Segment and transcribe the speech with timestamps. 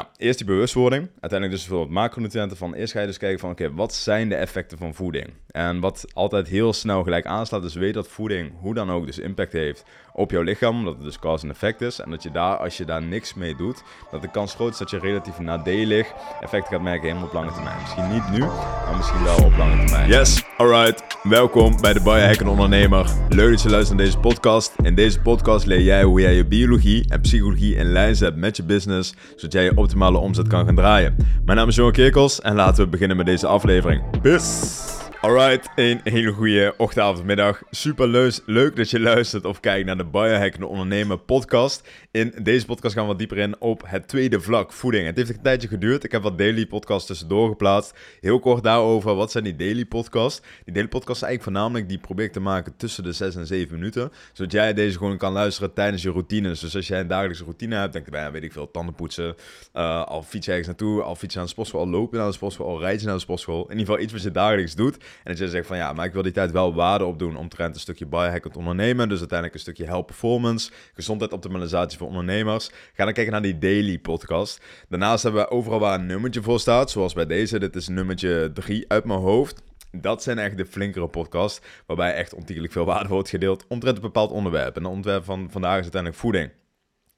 [0.00, 1.08] Nou, eerst die bewustwording.
[1.20, 2.74] Uiteindelijk dus veel macronutriënten van.
[2.74, 5.26] Eerst ga je dus kijken van, oké, wat zijn de effecten van voeding?
[5.46, 9.18] En wat altijd heel snel gelijk aanslaat, is weet dat voeding hoe dan ook dus
[9.18, 11.98] impact heeft op jouw lichaam, omdat het dus cause en effect is.
[11.98, 14.78] En dat je daar, als je daar niks mee doet, dat de kans groot is
[14.78, 17.76] dat je relatief nadelig effecten gaat merken helemaal op lange termijn.
[17.80, 20.08] Misschien niet nu, maar misschien wel op lange termijn.
[20.08, 21.18] Yes, alright.
[21.22, 23.10] Welkom bij de Biohack Ondernemer.
[23.28, 24.74] Leuk dat je luistert naar deze podcast.
[24.82, 28.56] In deze podcast leer jij hoe jij je biologie en psychologie in lijn zet met
[28.56, 29.76] je business, zodat jij je
[30.18, 31.16] omzet kan gaan draaien.
[31.44, 34.20] Mijn naam is Johan Kerkels en laten we beginnen met deze aflevering.
[34.22, 34.99] Bis!
[35.22, 37.62] Alright, een hele goede ochtend, middag.
[37.70, 41.88] Super leuk dat je luistert of kijkt naar de Biohackende Ondernemer podcast.
[42.10, 45.06] In deze podcast gaan we wat dieper in op het tweede vlak, voeding.
[45.06, 46.04] Het heeft een tijdje geduurd.
[46.04, 47.98] Ik heb wat daily podcasts tussendoor geplaatst.
[48.20, 50.40] Heel kort daarover, wat zijn die daily podcasts?
[50.64, 53.46] Die daily podcasts zijn eigenlijk voornamelijk, die probeer ik te maken tussen de 6 en
[53.46, 54.12] 7 minuten.
[54.32, 56.60] Zodat jij deze gewoon kan luisteren tijdens je routines.
[56.60, 59.34] Dus als jij een dagelijkse routine hebt, denk je bij, weet ik veel, tanden poetsen.
[59.74, 62.18] Uh, al fiets je ergens naartoe, al fiets je naar de sportschool, al loop je
[62.18, 63.62] naar de sportschool, al rijd je naar de sportschool.
[63.62, 64.96] In ieder geval iets wat je dagelijks doet.
[65.24, 67.80] En je zegt van ja, maar ik wil die tijd wel waarde opdoen omtrent een
[67.80, 69.08] stukje biohackend ondernemen.
[69.08, 72.70] Dus uiteindelijk een stukje health performance, gezondheid optimalisatie voor ondernemers.
[72.92, 74.60] Ga dan kijken naar die daily podcast.
[74.88, 77.58] Daarnaast hebben we overal waar een nummertje voor staat, zoals bij deze.
[77.58, 79.62] Dit is nummertje 3 uit mijn hoofd.
[79.92, 84.02] Dat zijn echt de flinkere podcasts, waarbij echt ontiegelijk veel waarde wordt gedeeld omtrent een
[84.02, 84.76] bepaald onderwerp.
[84.76, 86.50] En het onderwerp van vandaag is uiteindelijk voeding.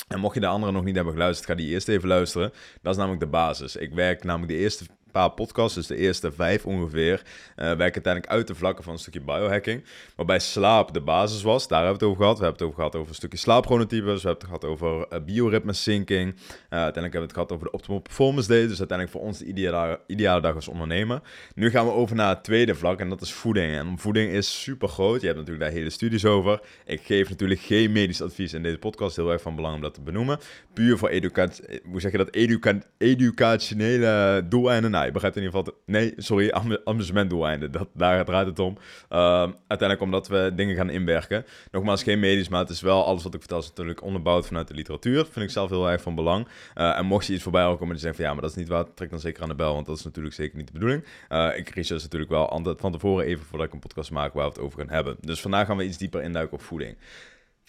[0.09, 2.53] En mocht je de andere nog niet hebben geluisterd, ga die eerst even luisteren.
[2.83, 3.77] Dat is namelijk de basis.
[3.77, 7.25] Ik werk namelijk de eerste paar podcasts, dus de eerste vijf ongeveer, uh,
[7.57, 9.85] werken uiteindelijk uit de vlakken van een stukje biohacking.
[10.17, 12.39] Waarbij slaap de basis was, daar hebben we het over gehad.
[12.39, 15.25] We hebben het over gehad over een stukje slaaphronotypes, we hebben het gehad over uh,
[15.25, 16.29] biorhythme syncing.
[16.31, 19.39] Uh, uiteindelijk hebben we het gehad over de optimal performance day, dus uiteindelijk voor ons
[19.39, 21.21] de ideale, ideale dag als ondernemer.
[21.55, 23.75] Nu gaan we over naar het tweede vlak en dat is voeding.
[23.75, 26.61] En voeding is super groot, je hebt natuurlijk daar hele studies over.
[26.85, 29.95] Ik geef natuurlijk geen medisch advies in deze podcast, heel erg van belang om dat
[29.95, 30.39] te benoemen.
[30.73, 34.91] Puur voor educatie, hoe zeg je dat, educa educationele doeleinden.
[35.05, 35.81] Je begrijpt in ieder geval...
[35.87, 36.53] Nee, sorry,
[36.85, 37.73] amusementdoeleinden.
[37.73, 38.77] Dat, daar draait het om.
[39.11, 39.19] Uh,
[39.67, 41.45] uiteindelijk omdat we dingen gaan inwerken.
[41.71, 43.59] Nogmaals, geen medisch, maar het is wel alles wat ik vertel...
[43.59, 45.25] is natuurlijk onderbouwd vanuit de literatuur.
[45.25, 46.49] Vind ik zelf heel erg van belang.
[46.75, 48.25] Uh, en mocht je iets voorbij komen en zeggen van...
[48.25, 49.75] ja, maar dat is niet waar, trek dan zeker aan de bel.
[49.75, 51.05] Want dat is natuurlijk zeker niet de bedoeling.
[51.31, 54.33] Uh, ik research natuurlijk wel van tevoren even voordat ik een podcast maak...
[54.33, 55.17] waar we het over gaan hebben.
[55.21, 56.97] Dus vandaag gaan we iets dieper induiken op voeding.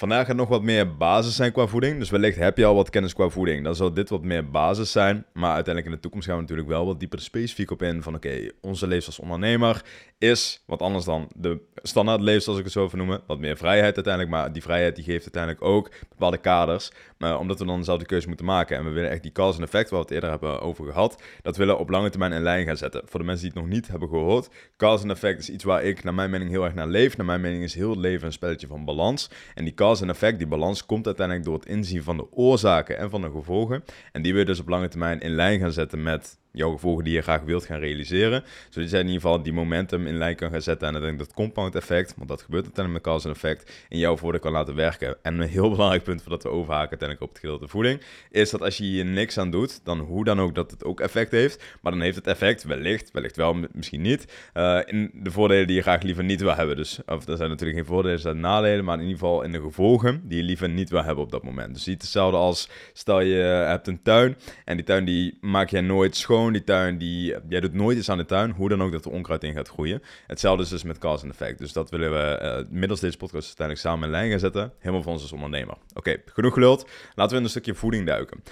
[0.04, 2.00] Vandaag gaat nog wat meer basis zijn qua voeding.
[2.00, 3.64] Dus wellicht heb je al wat kennis qua voeding.
[3.64, 5.26] Dan zal dit wat meer basis zijn.
[5.34, 8.02] Maar uiteindelijk in de toekomst gaan we natuurlijk wel wat dieper specifiek op in.
[8.04, 9.82] Van oké, onze leven als ondernemer
[10.18, 13.22] is wat anders dan de standaard leven, als ik het zo even noemen.
[13.28, 14.34] Wat meer vrijheid uiteindelijk.
[14.34, 16.92] Maar die vrijheid die geeft uiteindelijk ook bepaalde kaders.
[17.24, 18.78] Maar omdat we dan dezelfde keuze moeten maken.
[18.78, 21.22] En we willen echt die cause en effect, waar we het eerder hebben over gehad.
[21.42, 23.02] Dat willen we op lange termijn in lijn gaan zetten.
[23.06, 24.50] Voor de mensen die het nog niet hebben gehoord.
[24.78, 27.18] Cause en effect is iets waar ik naar mijn mening heel erg naar leef.
[27.18, 29.30] Naar mijn mening is heel het leven een spelletje van balans.
[29.54, 32.98] En die cause en effect, die balans, komt uiteindelijk door het inzien van de oorzaken
[32.98, 33.84] en van de gevolgen.
[34.12, 37.04] En die wil je dus op lange termijn in lijn gaan zetten met jouw gevolgen
[37.04, 38.44] die je graag wilt gaan realiseren.
[38.70, 40.96] Zodat je in ieder geval die momentum in lijn kan gaan zetten.
[40.96, 44.18] En ik dat compound effect, want dat gebeurt uiteindelijk met cause en effect, in jouw
[44.18, 45.18] voordeel kan laten werken.
[45.22, 48.62] En een heel belangrijk punt voordat we overhaken uiteindelijk op het gedeelte voeding, is dat
[48.62, 51.64] als je hier niks aan doet, dan hoe dan ook dat het ook effect heeft.
[51.82, 55.76] Maar dan heeft het effect wellicht, wellicht wel, misschien niet, uh, in de voordelen die
[55.76, 56.76] je graag liever niet wil hebben.
[56.76, 59.52] Dus, of er zijn natuurlijk geen voordelen, er zijn nadelen, maar in ieder geval in
[59.52, 61.74] de gevolgen die je liever niet wil hebben op dat moment.
[61.74, 63.36] Dus niet hetzelfde als, stel je
[63.68, 67.60] hebt een tuin en die tuin die maak je nooit schoon die tuin, die, jij
[67.60, 70.02] doet nooit iets aan de tuin, hoe dan ook dat er onkruid in gaat groeien.
[70.28, 71.58] Hetzelfde is dus met cause and effect.
[71.58, 74.74] Dus dat willen we uh, middels deze podcast uiteindelijk samen in lijn gaan zetten.
[74.80, 75.76] Helemaal voor ons als ondernemer.
[75.94, 76.90] Oké, genoeg geluld.
[77.16, 78.44] Laten we in een stukje voeding duiken.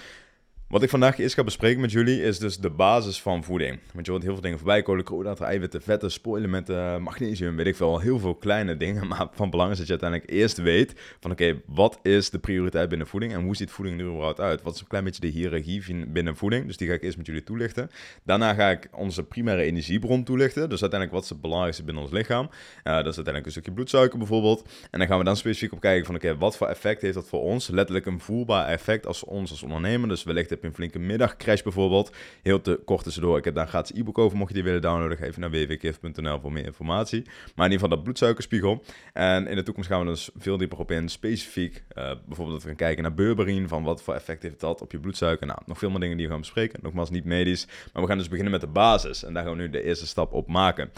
[0.72, 3.80] Wat ik vandaag eerst ga bespreken met jullie is dus de basis van voeding.
[3.94, 8.00] Want je hoort heel veel dingen voorbij, koolhydraten, eiwitten, vetten, spoorelementen, magnesium, weet ik veel,
[8.00, 9.08] heel veel kleine dingen.
[9.08, 12.90] Maar van belang is dat je uiteindelijk eerst weet van oké, wat is de prioriteit
[12.90, 14.62] binnen voeding en hoe ziet voeding er überhaupt uit?
[14.62, 16.66] Wat is een klein beetje de hiërarchie binnen voeding?
[16.66, 17.90] Dus die ga ik eerst met jullie toelichten.
[18.24, 20.70] Daarna ga ik onze primaire energiebron toelichten.
[20.70, 22.46] Dus uiteindelijk wat is het belangrijkste binnen ons lichaam?
[22.46, 22.50] Uh,
[22.84, 24.70] dat is uiteindelijk een stukje bloedsuiker bijvoorbeeld.
[24.92, 27.28] En dan gaan we dan specifiek op kijken van oké, wat voor effect heeft dat
[27.28, 27.68] voor ons?
[27.68, 30.10] Letterlijk een voelbaar effect als ons als ondernemer.
[30.10, 32.12] Dus wellicht een flinke middagcrash bijvoorbeeld.
[32.42, 33.38] Heel te kort tussendoor.
[33.38, 34.38] Ik heb daar een gratis e-book over.
[34.38, 37.22] Mocht je die willen downloaden, ga even naar www.kif.nl voor meer informatie.
[37.24, 38.84] Maar in ieder geval dat bloedsuikerspiegel.
[39.14, 41.10] En in de toekomst gaan we dus veel dieper op in.
[41.10, 43.68] Specifiek, uh, bijvoorbeeld dat we gaan kijken naar berberine.
[43.68, 45.48] Van wat voor effect heeft dat op je bloedsuiker.
[45.48, 46.80] Nou, nog veel meer dingen die we gaan bespreken.
[46.82, 47.68] Nogmaals, niet medisch.
[47.94, 49.24] Maar we gaan dus beginnen met de basis.
[49.24, 50.92] En daar gaan we nu de eerste stap op maken.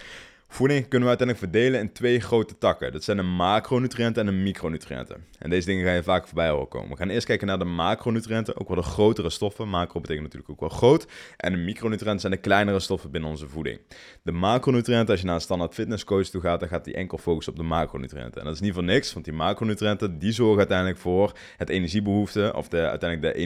[0.54, 2.92] Voeding kunnen we uiteindelijk verdelen in twee grote takken.
[2.92, 5.26] Dat zijn de macronutriënten en de micronutriënten.
[5.40, 6.90] En deze dingen ga je vaak voorbij horen komen.
[6.90, 9.70] We gaan eerst kijken naar de macronutriënten, ook wel de grotere stoffen.
[9.70, 11.08] Macro betekent natuurlijk ook wel groot.
[11.38, 13.80] En de micronutriënten zijn de kleinere stoffen binnen onze voeding.
[14.22, 17.54] De macronutriënten, als je naar een standaard fitnesscoach toe gaat, dan gaat die enkel focussen
[17.54, 18.40] op de macronutriënten.
[18.40, 22.54] En dat is niet voor niks, want die macronutriënten die zorgen uiteindelijk voor het energiebehoefte
[22.56, 23.40] of de, uiteindelijk de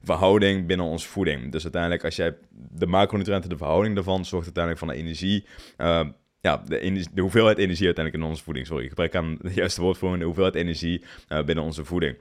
[0.00, 1.52] energieverhouding binnen onze voeding.
[1.52, 5.44] Dus uiteindelijk als jij de macronutriënten, de verhouding daarvan, zorgt uiteindelijk van de energie.
[5.78, 6.06] Uh,
[6.40, 8.66] ja, de, de, hoeveelheid energie uiteindelijk in onze voeding.
[8.66, 12.16] Sorry, ik gebruik aan het juiste woord voor de hoeveelheid energie uh, binnen onze voeding.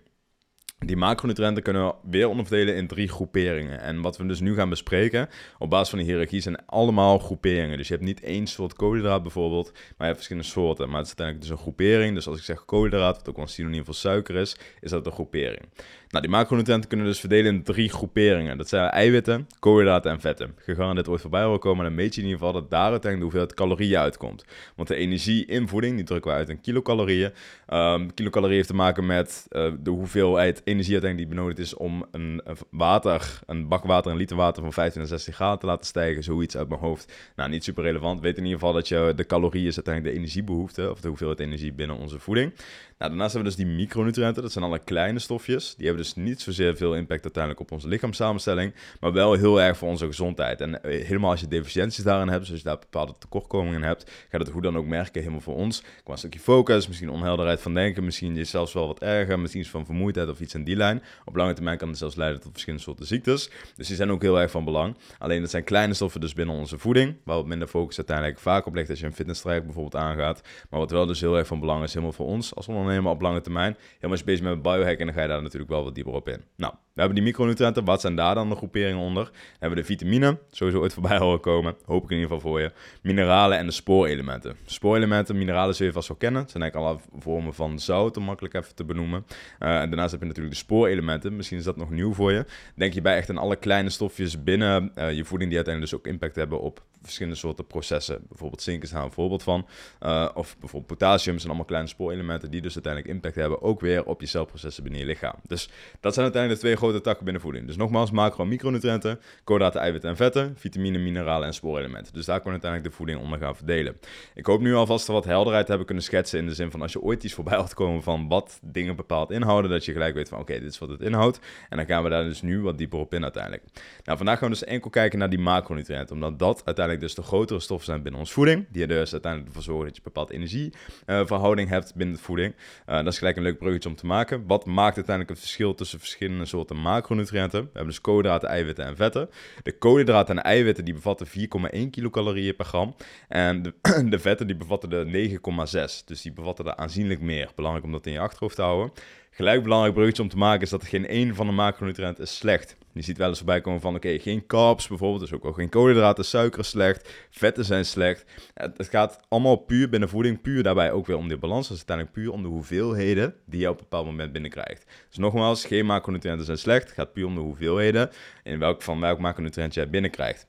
[0.85, 3.81] Die macronutriënten kunnen we weer onderverdelen in drie groeperingen.
[3.81, 7.77] En wat we dus nu gaan bespreken, op basis van die hiërarchie, zijn allemaal groeperingen.
[7.77, 10.89] Dus je hebt niet één soort koolhydraat bijvoorbeeld, maar je hebt verschillende soorten.
[10.89, 12.13] Maar het is uiteindelijk dus een groepering.
[12.13, 15.05] Dus als ik zeg koolhydraat, wat ook wel een synoniem voor suiker is, is dat
[15.05, 15.61] een groepering.
[16.09, 18.57] Nou, die macronutriënten kunnen dus verdelen in drie groeperingen.
[18.57, 20.55] Dat zijn eiwitten, koolhydraten en vetten.
[20.95, 23.23] dit ooit voorbij horen komen, dan meet je in ieder geval dat daar uiteindelijk de
[23.23, 24.45] hoeveelheid calorieën uitkomt.
[24.75, 27.31] Want de energie in voeding, die drukken we uit in kilocalorieën.
[27.73, 32.41] Um, kilocalorieën heeft te maken met uh, de hoeveelheid energie die benodigd is om een,
[32.69, 36.23] water, een bak water, een liter water van 15 naar 16 graden te laten stijgen.
[36.23, 37.13] Zoiets uit mijn hoofd.
[37.35, 38.19] Nou, niet super relevant.
[38.19, 41.39] Weet in ieder geval dat je de calorieën is uiteindelijk de energiebehoefte, of de hoeveelheid
[41.39, 42.53] energie binnen onze voeding.
[42.97, 44.41] Nou, daarnaast hebben we dus die micronutriënten.
[44.41, 45.75] Dat zijn alle kleine stofjes.
[45.75, 49.77] Die hebben dus niet zozeer veel impact uiteindelijk op onze lichaamssamenstelling, maar wel heel erg
[49.77, 50.61] voor onze gezondheid.
[50.61, 54.11] En eh, helemaal als je deficiënties daarin hebt, dus als je daar bepaalde tekortkomingen hebt,
[54.29, 55.83] gaat het hoe dan ook merken, helemaal voor ons.
[56.03, 59.65] Qua een stukje focus, misschien onhelderheid van denken, misschien je zelfs wel wat erger, misschien
[59.65, 61.03] van vermoeidheid of iets in die lijn.
[61.25, 63.49] Op lange termijn kan het zelfs leiden tot verschillende soorten ziektes.
[63.75, 64.97] Dus die zijn ook heel erg van belang.
[65.19, 68.65] Alleen dat zijn kleine stoffen dus binnen onze voeding, waar wat minder focus uiteindelijk vaak
[68.65, 70.41] op ligt als je een fitnesstraject bijvoorbeeld aangaat.
[70.69, 73.21] Maar wat wel dus heel erg van belang is, helemaal voor ons als ondernemer op
[73.21, 73.75] lange termijn.
[73.93, 76.41] Helemaal als je bezig met biohacking, dan ga je daar natuurlijk wel dieper op in.
[76.55, 77.85] Nou, we hebben die micronutriënten.
[77.85, 79.23] Wat zijn daar dan de groeperingen onder?
[79.33, 81.75] We hebben de vitamine, sowieso ooit voorbij horen komen.
[81.85, 82.71] Hoop ik in ieder geval voor je.
[83.01, 84.55] Mineralen en de spoorelementen.
[84.65, 86.41] Spoorelementen, mineralen zul je vast wel kennen.
[86.41, 89.25] Het zijn eigenlijk alle vormen van zout, om makkelijk even te benoemen.
[89.59, 91.35] Uh, en daarnaast heb je natuurlijk de spoorelementen.
[91.35, 92.45] Misschien is dat nog nieuw voor je.
[92.75, 95.99] Denk je bij echt aan alle kleine stofjes binnen uh, je voeding die uiteindelijk dus
[95.99, 98.25] ook impact hebben op verschillende soorten processen.
[98.27, 99.67] Bijvoorbeeld zink is daar een voorbeeld van.
[100.03, 104.05] Uh, of bijvoorbeeld potassium zijn allemaal kleine spoorelementen die dus uiteindelijk impact hebben ook weer
[104.05, 105.35] op je celprocessen binnen je lichaam.
[105.47, 105.69] Dus
[105.99, 107.67] dat zijn uiteindelijk de twee grote takken binnen voeding.
[107.67, 112.13] Dus nogmaals, macro- en micronutriënten, koolhydraten, eiwitten en vetten, vitamine, mineralen en spoorelementen.
[112.13, 113.97] Dus daar kan uiteindelijk de voeding onder gaan verdelen.
[114.33, 116.91] Ik hoop nu alvast wat helderheid te hebben kunnen schetsen in de zin van als
[116.91, 120.29] je ooit iets voorbij had komen van wat dingen bepaald inhouden, dat je gelijk weet
[120.29, 121.39] van oké, dit is wat het inhoudt.
[121.69, 123.63] En dan gaan we daar dus nu wat dieper op in uiteindelijk.
[124.03, 127.21] Nou, vandaag gaan we dus enkel kijken naar die macronutriënten, omdat dat uiteindelijk dus de
[127.21, 130.11] grotere stoffen zijn binnen ons voeding, die er dus uiteindelijk ervoor zorgen dat je een
[130.13, 132.55] bepaald energieverhouding hebt binnen de voeding.
[132.89, 134.47] Uh, dat is gelijk een leuk bruggetje om te maken.
[134.47, 137.61] Wat maakt uiteindelijk het verschil tussen verschillende soorten macronutriënten?
[137.61, 139.29] We hebben dus koolhydraten, eiwitten en vetten.
[139.63, 142.95] De koolhydraten en eiwitten die bevatten 4,1 kilocalorieën per gram.
[143.27, 143.73] En de,
[144.09, 146.05] de vetten die bevatten de 9,6.
[146.05, 147.49] Dus die bevatten er aanzienlijk meer.
[147.55, 148.91] Belangrijk om dat in je achterhoofd te houden.
[149.37, 152.37] Gelijk belangrijk bruggetje om te maken is dat er geen één van de macronutriënten is
[152.37, 152.77] slecht.
[152.93, 155.69] Je ziet wel eens voorbij komen van, oké, geen carbs bijvoorbeeld, dus ook al geen
[155.69, 158.25] koolhydraten, suiker slecht, vetten zijn slecht.
[158.53, 161.67] Het gaat allemaal puur binnen voeding, puur daarbij ook weer om de balans.
[161.67, 164.85] Dus uiteindelijk puur om de hoeveelheden die je op een bepaald moment binnenkrijgt.
[165.07, 168.09] Dus nogmaals, geen macronutriënten zijn slecht, het gaat puur om de hoeveelheden
[168.43, 170.47] in welk, van welk macronutriënt jij binnenkrijgt.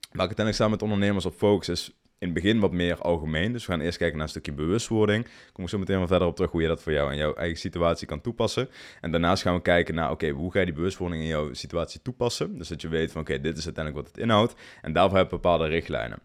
[0.00, 3.52] Waar ik uiteindelijk samen met ondernemers op focus is in het begin wat meer algemeen.
[3.52, 5.26] Dus we gaan eerst kijken naar een stukje bewustwording.
[5.52, 7.34] Kom ik zo meteen wel verder op terug hoe je dat voor jou en jouw
[7.34, 8.68] eigen situatie kan toepassen.
[9.00, 12.02] En daarnaast gaan we kijken naar, oké, hoe ga je die bewustwording in jouw situatie
[12.02, 12.58] toepassen?
[12.58, 14.54] Dus dat je weet van, oké, dit is uiteindelijk wat het inhoudt.
[14.82, 16.18] En daarvoor heb je bepaalde richtlijnen.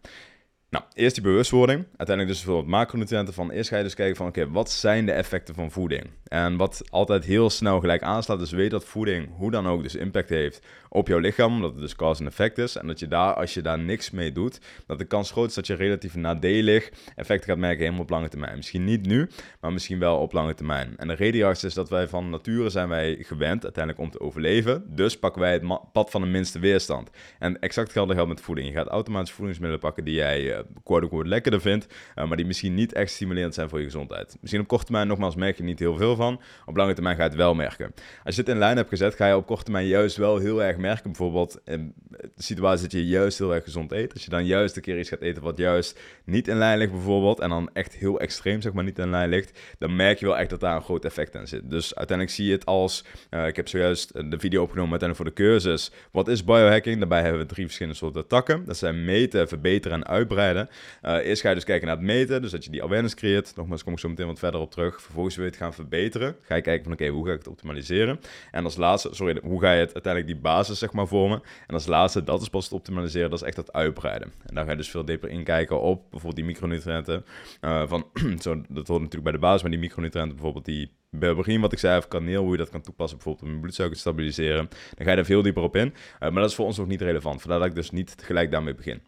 [0.72, 1.86] Nou, eerst die bewustwording.
[1.98, 3.52] Uiteindelijk dus bijvoorbeeld macronutriënten van.
[3.52, 6.10] Eerst ga je dus kijken van, oké, wat zijn de effecten van voeding?
[6.24, 9.96] En wat altijd heel snel gelijk aanslaat, is weet dat voeding hoe dan ook dus
[9.96, 11.54] impact heeft op jouw lichaam.
[11.54, 12.76] omdat het dus cause en effect is.
[12.76, 15.54] En dat je daar, als je daar niks mee doet, dat de kans groot is
[15.54, 18.56] dat je relatief nadelig effecten gaat merken helemaal op lange termijn.
[18.56, 19.30] Misschien niet nu,
[19.62, 20.94] maar misschien wel op lange termijn.
[20.98, 24.84] En de reden is dat wij van nature zijn wij gewend uiteindelijk om te overleven.
[24.88, 27.10] Dus pakken wij het pad van de minste weerstand.
[27.40, 28.68] En exact geldt geldt met voeding.
[28.68, 32.74] Je gaat automatisch voedingsmiddelen pakken die jij uh, quote-unquote lekkerder vindt, uh, maar die misschien
[32.74, 34.38] niet echt stimulerend zijn voor je gezondheid.
[34.42, 36.42] Misschien op korte termijn nogmaals merk je niet heel veel van.
[36.66, 37.94] Op lange termijn ga je het wel merken.
[38.24, 40.64] Als je het in lijn hebt gezet, ga je op korte termijn juist wel heel
[40.64, 41.12] erg merken.
[41.12, 44.14] Bijvoorbeeld in de situatie dat je juist heel erg gezond eet.
[44.14, 46.92] Als je dan juist een keer iets gaat eten wat juist niet in lijn ligt
[46.92, 47.40] bijvoorbeeld.
[47.40, 49.60] En dan echt heel extreem zeg maar niet in lijn ligt.
[49.78, 51.70] Dan merk je wel echt dat daar een groot effect aan zit.
[51.70, 53.06] Dus uiteindelijk zie je het als...
[53.30, 55.92] Uh, ik heb zojuist de video opgenomen uiteindelijk voor de cursus.
[56.12, 57.00] Wat is biohacking?
[57.00, 58.66] Daarbij hebben we drie verschillende soorten takken.
[58.66, 62.42] Dat zijn meten, verbeteren en uitbreiden Uh, eerst ga je dus kijken naar het meten,
[62.42, 63.56] dus dat je die awareness creëert.
[63.56, 65.02] Nogmaals, kom ik zo meteen wat verder op terug.
[65.02, 66.36] Vervolgens wil je het gaan verbeteren.
[66.42, 68.20] Ga je kijken van, oké, hoe ga ik het optimaliseren?
[68.52, 71.42] En als laatste, sorry, hoe ga je het uiteindelijk die basis, zeg maar, vormen?
[71.68, 74.34] En als laatste, dat is pas het optimaliseren, dat is echt het uitbreiden.
[74.46, 77.26] En daar ga je dus veel dieper inkijken op bijvoorbeeld die micronutriënten.
[77.62, 78.08] Uh, van,
[78.42, 81.80] zo, dat hoort natuurlijk bij de basis, maar die micronutriënten bijvoorbeeld die begin wat ik
[81.80, 84.70] zei over kaneel, hoe je dat kan toepassen bijvoorbeeld om je bloedsuiker te stabiliseren.
[84.96, 85.88] Dan ga je er veel dieper op in.
[85.88, 87.42] Uh, maar dat is voor ons nog niet relevant.
[87.42, 89.02] Vandaar dat ik dus niet gelijk daarmee begin.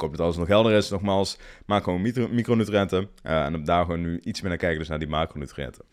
[0.00, 0.90] Ik hoop dat alles nog helder is.
[0.90, 3.08] Nogmaals, maak gewoon micronutriënten.
[3.26, 5.84] Uh, en daar gewoon nu iets meer naar kijken, dus naar die macronutriënten.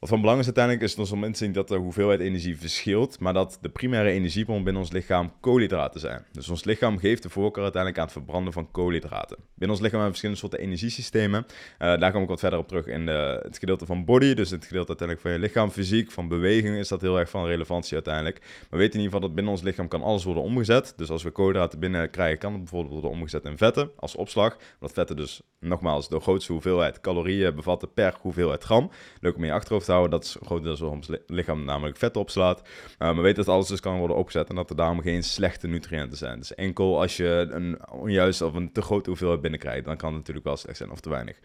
[0.00, 2.58] Wat van belang is uiteindelijk is ons om in te zien dat de hoeveelheid energie
[2.58, 6.24] verschilt, maar dat de primaire energiebron binnen ons lichaam koolhydraten zijn.
[6.32, 9.36] Dus ons lichaam geeft de voorkeur uiteindelijk aan het verbranden van koolhydraten.
[9.36, 11.46] Binnen ons lichaam hebben we verschillende soorten energiesystemen.
[11.46, 14.50] Uh, daar kom ik wat verder op terug in de, het gedeelte van body, dus
[14.50, 17.94] het gedeelte uiteindelijk van je lichaam, fysiek, van beweging is dat heel erg van relevantie
[17.94, 18.38] uiteindelijk.
[18.40, 20.92] Maar we weten in ieder geval dat binnen ons lichaam kan alles worden omgezet.
[20.96, 24.56] Dus als we koolhydraten binnen krijgen, kan het bijvoorbeeld worden omgezet in vetten als opslag.
[24.78, 28.90] Dat vetten dus nogmaals de grootste hoeveelheid calorieën bevatten per hoeveelheid gram.
[29.20, 32.60] Leuk om je achterhoofd dat is grotendeels waarom ons lichaam namelijk vet opslaat.
[32.60, 32.68] Uh,
[32.98, 36.18] maar weet dat alles dus kan worden opgezet en dat er daarom geen slechte nutriënten
[36.18, 36.38] zijn.
[36.38, 40.18] Dus enkel als je een onjuiste of een te grote hoeveelheid binnenkrijgt, dan kan het
[40.18, 41.38] natuurlijk wel slecht zijn of te weinig.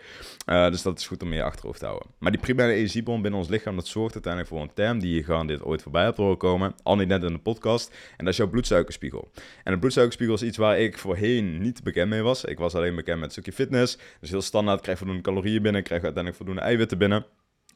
[0.50, 2.08] Uh, dus dat is goed om je achterhoofd te houden.
[2.18, 5.24] Maar die primaire energiebron binnen ons lichaam, dat zorgt uiteindelijk voor een term die je
[5.24, 6.76] gewoon dit ooit voorbij hebt horen komen.
[6.84, 7.90] Al niet net in de podcast.
[8.18, 9.32] En dat is jouw bloedsuikerspiegel.
[9.64, 12.44] En de bloedsuikerspiegel is iets waar ik voorheen niet bekend mee was.
[12.44, 13.98] Ik was alleen bekend met een stukje fitness.
[14.20, 17.26] Dus heel standaard, krijg voldoende calorieën binnen, krijg uiteindelijk voldoende eiwitten binnen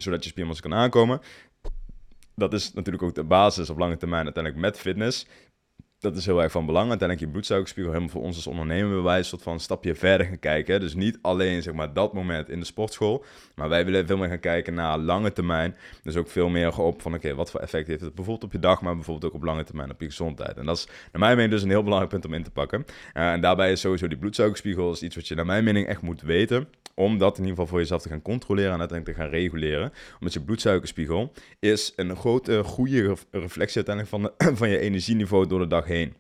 [0.03, 1.22] zodat je spiermassa kan aankomen.
[2.36, 5.25] Dat is natuurlijk ook de basis op lange termijn uiteindelijk met fitness.
[6.00, 6.89] Dat is heel erg van belang.
[6.89, 10.79] Uiteindelijk je bloedsuikerspiegel helemaal voor ons als ondernemer een soort van stapje verder gaan kijken.
[10.79, 13.25] Dus niet alleen zeg maar dat moment in de sportschool,
[13.56, 15.75] maar wij willen veel meer gaan kijken naar lange termijn.
[16.03, 18.60] Dus ook veel meer op van oké, wat voor effect heeft het bijvoorbeeld op je
[18.60, 20.58] dag, maar bijvoorbeeld ook op lange termijn op je gezondheid.
[20.58, 22.86] En dat is naar mijn mening dus een heel belangrijk punt om in te pakken.
[23.13, 26.01] Uh, en daarbij is sowieso die bloedsuikerspiegel is iets wat je naar mijn mening echt
[26.01, 26.68] moet weten
[27.00, 29.94] om dat in ieder geval voor jezelf te gaan controleren en uiteindelijk te gaan reguleren.
[30.13, 35.68] Omdat je bloedsuikerspiegel is een grote, goede reflectie uiteindelijk van, van je energieniveau door de
[35.68, 36.13] dag heen.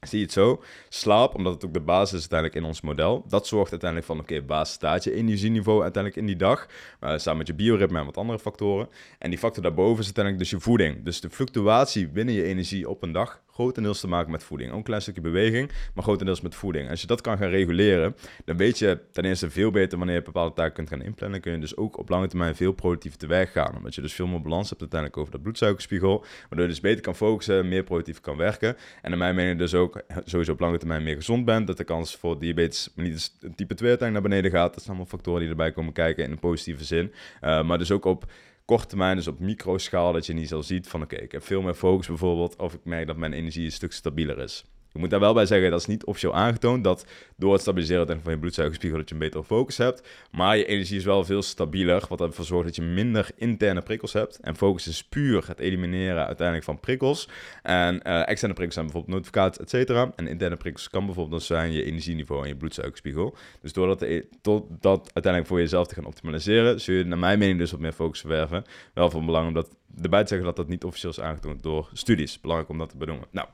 [0.00, 0.62] Zie je het zo?
[0.88, 3.24] Slaap, omdat het ook de basis is uiteindelijk in ons model.
[3.28, 6.66] Dat zorgt uiteindelijk van, oké, okay, basis staat je energieniveau uiteindelijk in die dag.
[7.00, 8.88] Samen met je bioritme en wat andere factoren.
[9.18, 11.04] En die factor daarboven is uiteindelijk dus je voeding.
[11.04, 14.70] Dus de fluctuatie binnen je energie op een dag grotendeels te maken met voeding.
[14.70, 16.90] Ook een klein stukje beweging, maar grotendeels met voeding.
[16.90, 20.22] Als je dat kan gaan reguleren, dan weet je ten eerste veel beter wanneer je
[20.22, 21.40] bepaalde taken kunt gaan inplannen.
[21.40, 23.76] Kun je dus ook op lange termijn veel productiever te werk gaan.
[23.76, 26.24] Omdat je dus veel meer balans hebt uiteindelijk over dat bloedsuikerspiegel.
[26.40, 28.76] Waardoor je dus beter kan focussen, meer productief kan werken.
[29.02, 31.66] En naar mijn mening dus ook sowieso op lange termijn meer gezond bent.
[31.66, 34.74] Dat de kans voor diabetes niet type 2 uiteindelijk naar beneden gaat.
[34.74, 37.12] Dat zijn allemaal factoren die erbij komen kijken in een positieve zin.
[37.40, 38.26] Uh, maar dus ook op
[38.68, 41.62] korte termijn, dus op microschaal, dat je niet zo ziet van oké, ik heb veel
[41.62, 44.64] meer focus bijvoorbeeld, of ik merk dat mijn energie een stuk stabieler is.
[44.98, 48.20] Ik moet daar wel bij zeggen, dat is niet officieel aangetoond dat door het stabiliseren
[48.22, 50.08] van je bloedsuikerspiegel dat je een betere focus hebt.
[50.30, 54.12] Maar je energie is wel veel stabieler, wat ervoor zorgt dat je minder interne prikkels
[54.12, 54.38] hebt.
[54.40, 57.28] En focus is puur het elimineren uiteindelijk van prikkels.
[57.62, 60.12] En uh, externe prikkels zijn bijvoorbeeld notificaties, et cetera.
[60.16, 63.36] En interne prikkels kan bijvoorbeeld zijn je energieniveau en je bloedsuikerspiegel.
[63.60, 64.06] Dus door dat,
[64.40, 67.80] tot dat uiteindelijk voor jezelf te gaan optimaliseren, zul je naar mijn mening dus wat
[67.80, 68.64] meer focus verwerven.
[68.94, 71.88] Wel van belang om dat erbij te zeggen dat dat niet officieel is aangetoond door
[71.92, 72.40] studies.
[72.40, 73.26] Belangrijk om dat te benoemen.
[73.30, 73.48] Nou,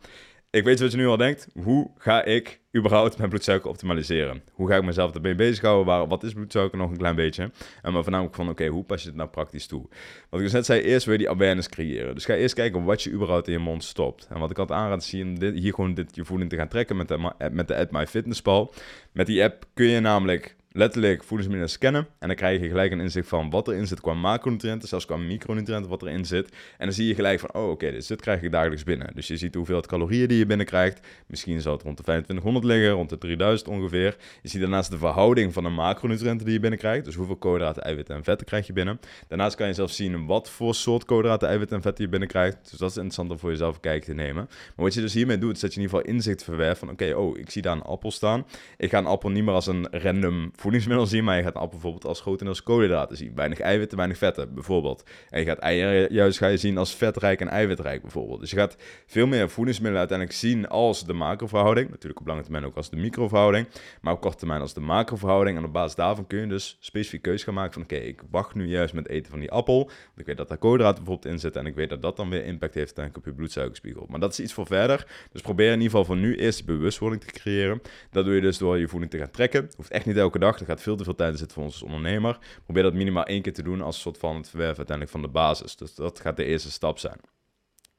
[0.54, 1.48] ik weet wat je nu al denkt.
[1.62, 4.42] Hoe ga ik überhaupt mijn bloedsuiker optimaliseren?
[4.52, 5.86] Hoe ga ik mezelf ermee bezighouden?
[5.86, 7.50] Waar, wat is bloedsuiker nog een klein beetje?
[7.82, 9.82] En maar voornamelijk van, oké, hoe pas je het nou praktisch toe?
[10.30, 12.14] Wat ik dus net zei, eerst je die awareness creëren.
[12.14, 14.26] Dus ga eerst kijken wat je überhaupt in je mond stopt.
[14.30, 16.96] En wat ik altijd aanraad, zie je hier gewoon dit, je voeding te gaan trekken
[16.96, 18.72] met de, met de app MyFitnessPal.
[19.12, 22.06] Met die app kun je namelijk letterlijk voedingsmiddelen scannen.
[22.18, 25.16] En dan krijg je gelijk een inzicht van wat erin zit qua macronutriënten, zelfs qua
[25.16, 26.48] micronutriënten, wat erin zit.
[26.78, 29.10] En dan zie je gelijk van, oh oké, dus dit krijg ik dagelijks binnen.
[29.14, 31.06] Dus je ziet hoeveel calorieën die je binnenkrijgt.
[31.26, 34.16] Misschien zal het rond de 2500 liggen, rond de 3000 ongeveer.
[34.42, 37.04] Je ziet daarnaast de verhouding van de macronutriënten die je binnenkrijgt.
[37.04, 39.00] Dus hoeveel koolhydraten, eiwitten en vetten krijg je binnen.
[39.28, 42.56] Daarnaast kan je zelf zien wat voor soort koolhydraten, eiwitten en vetten je binnenkrijgt.
[42.70, 44.44] Dus dat is interessant om voor jezelf een te nemen.
[44.44, 46.90] Maar wat je dus hiermee doet, is dat je in ieder geval inzicht verwerft van,
[46.90, 48.46] oké, oh, ik zie daar een appel staan.
[48.76, 51.60] Ik ga een appel niet meer als een random voedingsmiddel zien, maar je gaat een
[51.60, 53.32] appel bijvoorbeeld als grotendeels koolhydraten zien.
[53.34, 55.04] Weinig eiwitten, weinig vetten bijvoorbeeld.
[55.30, 58.40] En je gaat eieren juist ga je zien als vetrijk en eiwitrijk bijvoorbeeld.
[58.40, 61.90] Dus je gaat veel meer voedingsmiddelen uiteindelijk zien als de macroverhouding.
[61.90, 63.66] Natuurlijk op lange termijn ook als de microverhouding.
[64.00, 65.56] Maar op korte termijn als de macroverhouding.
[65.56, 68.54] En op basis daarvan kun je dus specifiek keuze gaan maken van oké, ik wacht
[68.54, 69.84] nu juist met eten van die appel.
[69.84, 71.60] Want ik weet dat daar koolhydraten bijvoorbeeld in zitten.
[71.60, 74.06] En ik weet dat dat dan weer impact heeft op je bloedsuikerspiegel.
[74.08, 75.06] Maar dat is iets voor verder.
[75.32, 77.82] Dus probeer in ieder geval voor nu eerst bewustwording te creëren.
[78.10, 79.70] Dat doe je dus door je voeding te gaan trekken.
[79.76, 80.53] Hoeft echt niet elke dag.
[80.58, 82.38] Dat gaat veel te veel tijd zitten voor ons als ondernemer.
[82.64, 85.32] Probeer dat minimaal één keer te doen als soort van het verwerven uiteindelijk van de
[85.38, 85.76] basis.
[85.76, 87.20] Dus dat gaat de eerste stap zijn.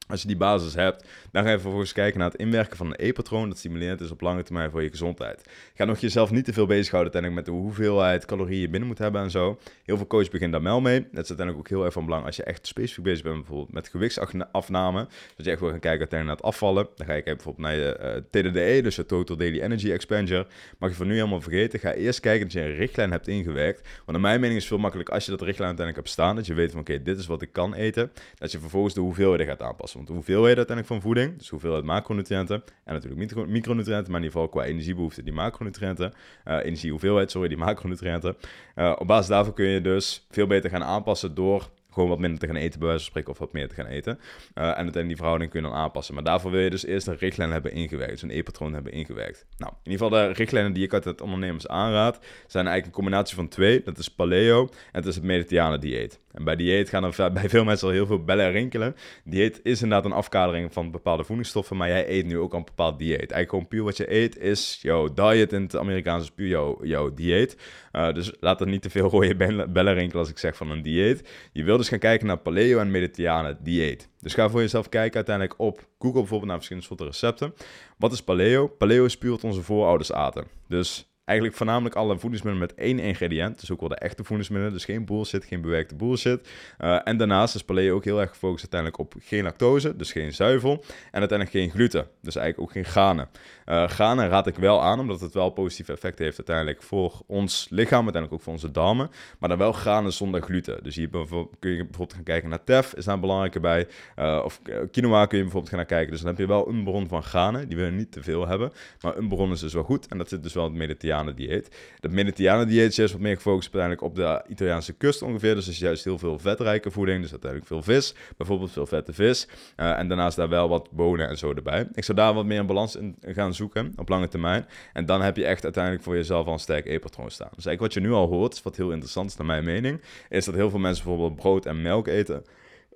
[0.07, 3.07] Als je die basis hebt, dan ga je vervolgens kijken naar het inwerken van een
[3.07, 5.49] E-patroon dat stimulerend is op lange termijn voor je gezondheid.
[5.73, 8.97] Ga nog jezelf niet te veel bezighouden uiteindelijk met de hoeveelheid calorieën je binnen moet
[8.97, 9.59] hebben en zo.
[9.83, 10.99] Heel veel coaches beginnen daar wel mee.
[10.99, 13.73] Dat is uiteindelijk ook heel erg van belang als je echt specifiek bezig bent bijvoorbeeld
[13.73, 15.07] met gewichtsafname.
[15.35, 16.87] Dat je echt wil gaan kijken uiteindelijk naar het afvallen.
[16.95, 19.91] Dan ga je kijken bijvoorbeeld naar je uh, eh, TDDE, dus je Total Daily Energy
[19.91, 20.47] Expenditure.
[20.77, 21.79] Mag je voor nu helemaal vergeten.
[21.79, 23.81] Ga eerst kijken dat je een richtlijn hebt ingewerkt.
[23.81, 26.35] Want naar mijn mening is het veel makkelijker als je dat richtlijn uiteindelijk hebt staan.
[26.35, 28.11] Dat je weet van oké, dit is wat ik kan eten.
[28.35, 29.94] Dat je vervolgens de hoeveelheden gaat aanpassen.
[29.95, 34.39] Want de hoeveelheid uiteindelijk van voeding, dus hoeveelheid macronutriënten en natuurlijk micronutriënten, maar in ieder
[34.39, 36.13] geval qua energiebehoefte die macronutriënten,
[36.47, 38.37] uh, energiehoeveelheid, sorry, die macronutriënten.
[38.75, 42.39] Uh, op basis daarvan kun je dus veel beter gaan aanpassen door gewoon wat minder
[42.39, 44.17] te gaan eten, bij wijze van spreken, of wat meer te gaan eten.
[44.17, 44.23] Uh,
[44.53, 46.13] en uiteindelijk die verhouding kun je dan aanpassen.
[46.13, 49.45] Maar daarvoor wil je dus eerst een richtlijn hebben ingewerkt, dus een e-patroon hebben ingewerkt.
[49.57, 53.35] Nou, in ieder geval de richtlijnen die ik altijd ondernemers aanraad, zijn eigenlijk een combinatie
[53.35, 53.81] van twee.
[53.83, 56.19] Dat is paleo en het is het mediterrane dieet.
[56.35, 58.95] En bij dieet gaan er bij veel mensen al heel veel bellen rinkelen.
[59.23, 62.99] Dieet is inderdaad een afkadering van bepaalde voedingsstoffen, maar jij eet nu ook een bepaald
[62.99, 63.17] dieet.
[63.17, 66.85] Eigenlijk gewoon puur wat je eet is jouw diet in het Amerikaans is puur jouw,
[66.85, 67.57] jouw dieet.
[67.91, 69.35] Uh, dus laat er niet te veel rode
[69.69, 71.29] bellen rinkelen als ik zeg van een dieet.
[71.51, 74.09] Je wil dus gaan kijken naar paleo en mediterrane dieet.
[74.19, 77.53] Dus ga voor jezelf kijken uiteindelijk op Google bijvoorbeeld naar verschillende soorten recepten.
[77.97, 78.67] Wat is paleo?
[78.67, 80.47] Paleo is puur wat onze voorouders aten.
[80.67, 83.59] Dus eigenlijk voornamelijk alle voedingsmiddelen met één ingrediënt.
[83.59, 84.73] Dus ook wel de echte voedingsmiddelen.
[84.73, 86.49] Dus geen bullshit, geen bewerkte bullshit.
[86.79, 90.33] Uh, en daarnaast is paleo ook heel erg gefocust uiteindelijk op geen lactose, dus geen
[90.33, 90.83] zuivel.
[91.11, 93.29] En uiteindelijk geen gluten, dus eigenlijk ook geen granen.
[93.65, 97.67] Uh, granen raad ik wel aan, omdat het wel positieve effecten heeft uiteindelijk voor ons
[97.69, 99.09] lichaam, uiteindelijk ook voor onze darmen.
[99.39, 100.83] Maar dan wel granen zonder gluten.
[100.83, 103.87] Dus hier kun je bijvoorbeeld gaan kijken naar tef, is daar een belangrijke bij.
[104.19, 106.11] Uh, of quinoa kun je bijvoorbeeld gaan kijken.
[106.11, 108.71] Dus dan heb je wel een bron van granen, die we niet te veel hebben.
[109.01, 110.07] Maar een bron is dus wel goed.
[110.07, 111.69] En dat zit dus wel in het mediterrane dieet.
[111.99, 115.55] Dat Mediterrane dieet is wat meer gefocust uiteindelijk op de Italiaanse kust ongeveer.
[115.55, 117.21] Dus is juist heel veel vetrijke voeding.
[117.21, 119.47] Dus uiteindelijk veel vis, bijvoorbeeld veel vette vis.
[119.77, 121.87] Uh, en daarnaast daar wel wat bonen en zo erbij.
[121.93, 124.65] Ik zou daar wat meer een balans in gaan zoeken op lange termijn.
[124.93, 127.49] En dan heb je echt uiteindelijk voor jezelf al een sterk e-patroon staan.
[127.55, 130.45] Dus eigenlijk wat je nu al hoort, wat heel interessant is naar mijn mening, is
[130.45, 132.45] dat heel veel mensen bijvoorbeeld brood en melk eten.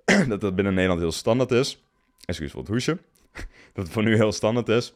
[0.29, 1.83] dat dat binnen Nederland heel standaard is.
[2.25, 2.97] Excuus voor het hoesje.
[3.73, 4.93] dat het voor nu heel standaard is.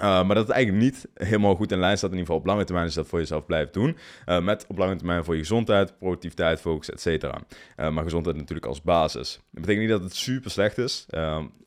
[0.00, 2.48] Uh, maar dat het eigenlijk niet helemaal goed in lijn staat, in ieder geval op
[2.48, 3.96] lange termijn, is dat voor jezelf blijft doen.
[4.26, 7.40] Uh, met op lange termijn voor je gezondheid, productiviteit, focus, et cetera.
[7.76, 9.34] Uh, maar gezondheid natuurlijk als basis.
[9.34, 11.06] Dat betekent niet dat het super slecht is,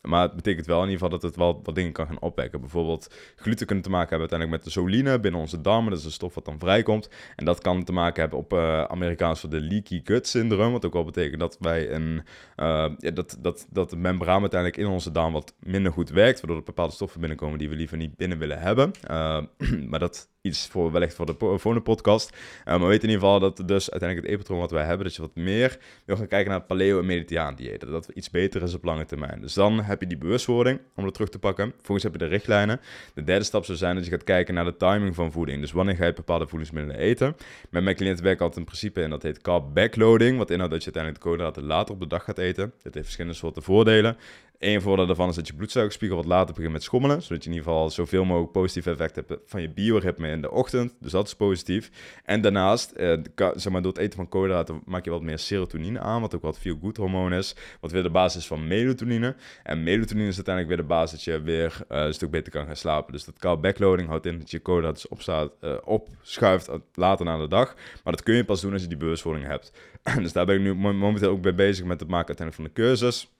[0.01, 2.59] maar het betekent wel in ieder geval dat het wel wat dingen kan gaan opwekken.
[2.59, 6.05] Bijvoorbeeld gluten kunnen te maken hebben uiteindelijk met de zoline binnen onze darmen, dat is
[6.05, 7.09] een stof wat dan vrijkomt.
[7.35, 8.53] En dat kan te maken hebben op
[8.89, 12.23] Amerikaans voor de leaky gut syndroom, wat ook wel betekent dat wij een,
[12.55, 16.57] ja, dat, dat, dat de membraan uiteindelijk in onze darm wat minder goed werkt, waardoor
[16.57, 18.91] er bepaalde stoffen binnenkomen die we liever niet binnen willen hebben.
[19.11, 19.41] Uh,
[19.89, 22.35] maar dat iets voor wellicht voor de volgende podcast.
[22.35, 25.15] Uh, maar weet in ieder geval dat dus uiteindelijk het e-patroon wat wij hebben, dat
[25.15, 27.79] je wat meer wil gaan kijken naar het paleo en mediterraan dieet.
[27.79, 29.41] Dat dat iets beter is op lange termijn.
[29.41, 31.71] Dus dan heb je die bewustwording om dat terug te pakken.
[31.75, 32.79] Vervolgens heb je de richtlijnen.
[33.13, 35.61] De derde stap zou zijn dat je gaat kijken naar de timing van voeding.
[35.61, 37.35] Dus wanneer ga je bepaalde voedingsmiddelen eten.
[37.69, 40.37] Met mijn cliënten werk altijd een principe en dat heet carb backloading.
[40.37, 42.73] Wat inhoudt dat je uiteindelijk de koolhydraten later op de dag gaat eten.
[42.81, 44.17] Dit heeft verschillende soorten voordelen.
[44.59, 47.21] Eén voordeel daarvan is dat je bloedsuikerspiegel wat later begint met schommelen.
[47.21, 50.51] Zodat je in ieder geval zoveel mogelijk positief effect hebt van je bioritme in de
[50.51, 50.93] ochtend.
[50.99, 51.91] Dus dat is positief.
[52.23, 55.99] En daarnaast, eh, zeg maar, door het eten van koolhydraten maak je wat meer serotonine
[55.99, 56.21] aan.
[56.21, 57.55] Wat ook wat veel goed hormoon is.
[57.79, 59.35] Wat weer de basis van melatonine.
[59.63, 62.65] En melatonine is uiteindelijk weer de basis dat je weer uh, een stuk beter kan
[62.65, 63.11] gaan slapen.
[63.11, 67.47] Dus dat carb backloading houdt in dat je koolhydraten opstaat, uh, opschuift later na de
[67.47, 67.75] dag.
[68.03, 69.71] Maar dat kun je pas doen als je die bewustwording hebt.
[70.23, 72.89] dus daar ben ik nu momenteel ook bij bezig met het maken uiteindelijk van de
[72.89, 73.34] cursus.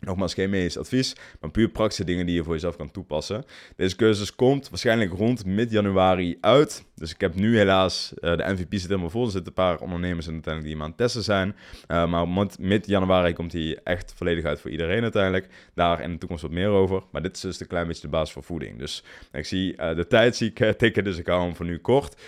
[0.00, 3.44] Nogmaals, geen medisch advies, maar puur praktische dingen die je voor jezelf kan toepassen.
[3.76, 6.84] Deze cursus komt waarschijnlijk rond mid-januari uit.
[6.94, 9.24] Dus ik heb nu helaas, uh, de MVP zit helemaal vol.
[9.24, 11.56] Er zitten een paar ondernemers en uiteindelijk die aan het testen zijn.
[11.88, 15.48] Uh, maar mid-januari komt hij echt volledig uit voor iedereen uiteindelijk.
[15.74, 17.02] Daar in de toekomst wat meer over.
[17.12, 18.78] Maar dit is dus een klein beetje de basis voor voeding.
[18.78, 21.78] Dus ik zie uh, de tijd zie ik tikken, dus ik hou hem voor nu
[21.78, 22.20] kort.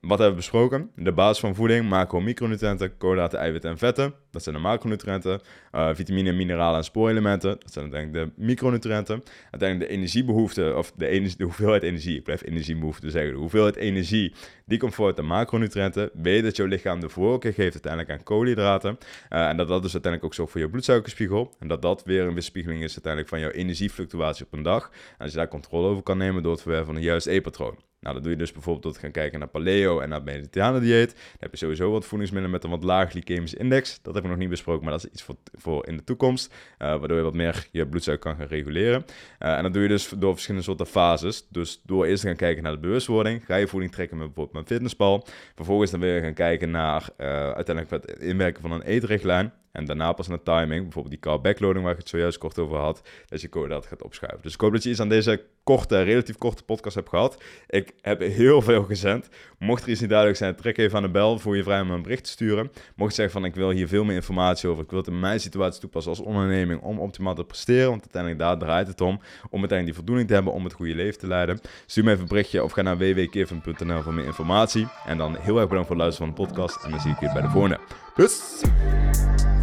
[0.00, 0.90] wat hebben we besproken?
[0.96, 4.14] De basis van voeding, macro- micronutriënten, koolhydraten, eiwitten en vetten.
[4.30, 5.40] Dat zijn de macronutriënten.
[5.72, 7.56] vitamine, mineralen en spoorelementen.
[7.58, 9.22] Dat zijn uiteindelijk de micronutriënten.
[9.50, 12.16] Uiteindelijk de energiebehoefte, of de, energie, de hoeveelheid energie.
[12.16, 13.32] Ik blijf energiebehoefte zeggen.
[13.32, 14.34] De hoeveelheid energie
[14.66, 16.10] die komt voort aan macronutriënten.
[16.12, 18.98] Weet dat jouw lichaam de voorkeur geeft uiteindelijk aan koolhydraten.
[19.30, 21.54] Uh, en dat dat dus uiteindelijk ook zorgt voor je bloedsuikerspiegel.
[21.58, 24.90] En dat dat weer een weerspiegeling is uiteindelijk van jouw energiefluctuatie op een dag.
[24.92, 27.87] En als je daar controle over kan nemen door het verwerven van een juist E-patroon.
[28.00, 30.80] Nou, dat doe je dus bijvoorbeeld door te gaan kijken naar paleo en naar mediterrane
[30.80, 31.10] dieet.
[31.14, 34.02] Dan heb je sowieso wat voedingsmiddelen met een wat laag glycemische index.
[34.02, 36.54] Dat heb ik nog niet besproken, maar dat is iets voor, voor in de toekomst.
[36.54, 39.04] Uh, waardoor je wat meer je bloedsuiker kan gaan reguleren.
[39.38, 41.46] Uh, en dat doe je dus door verschillende soorten fases.
[41.48, 43.44] Dus door eerst te gaan kijken naar de bewustwording.
[43.44, 45.26] Ga je voeding trekken met bijvoorbeeld een fitnesspal.
[45.54, 49.52] Vervolgens dan weer gaan kijken naar uh, uiteindelijk het inwerken van een eetrichtlijn.
[49.78, 52.76] En daarna pas naar timing, bijvoorbeeld die car backloading waar ik het zojuist kort over
[52.76, 54.42] had, dat je dat gaat opschuiven.
[54.42, 57.42] Dus ik hoop dat je iets aan deze korte, relatief korte podcast hebt gehad.
[57.66, 59.28] Ik heb heel veel gezend.
[59.58, 61.38] Mocht er iets niet duidelijk zijn, trek even aan de bel.
[61.38, 62.70] Voel je vrij om een bericht te sturen.
[62.96, 64.82] Mocht je zeggen van ik wil hier veel meer informatie over.
[64.82, 67.88] Ik wil het in mijn situatie toepassen als onderneming om optimaal te presteren.
[67.88, 69.20] Want uiteindelijk daar draait het om.
[69.50, 71.60] Om uiteindelijk die voldoening te hebben om het goede leven te leiden.
[71.86, 74.86] Stuur me even een berichtje of ga naar www.kevin.nl voor meer informatie.
[75.06, 76.84] En dan heel erg bedankt voor het luisteren van de podcast.
[76.84, 78.07] En dan zie ik je bij de volgende.
[78.18, 78.66] Peace!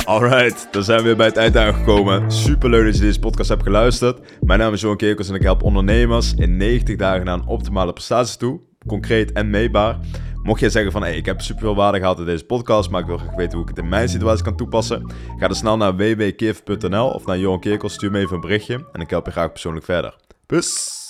[0.05, 2.31] Alright, dan zijn we weer bij het eind aangekomen.
[2.31, 4.19] Super leuk dat je deze podcast hebt geluisterd.
[4.41, 7.93] Mijn naam is Johan Kerkels en ik help ondernemers in 90 dagen naar een optimale
[7.93, 8.59] prestatie toe.
[8.87, 9.97] Concreet en meetbaar.
[10.43, 13.07] Mocht jij zeggen van ik heb super veel waarde gehad in deze podcast, maar ik
[13.07, 15.95] wil graag weten hoe ik het in mijn situatie kan toepassen, ga dan snel naar
[15.95, 19.51] www.kev.nl of naar Johan Kerkels, stuur me even een berichtje en ik help je graag
[19.51, 20.15] persoonlijk verder.
[20.45, 21.04] Peace!